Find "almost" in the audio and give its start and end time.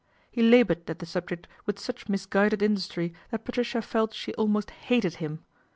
4.33-4.71